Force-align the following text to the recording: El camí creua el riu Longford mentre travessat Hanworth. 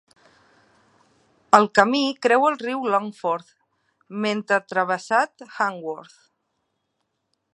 El 1.57 1.67
camí 1.79 2.01
creua 2.27 2.47
el 2.53 2.57
riu 2.63 2.87
Longford 2.95 3.53
mentre 4.25 4.61
travessat 4.73 5.47
Hanworth. 5.51 6.19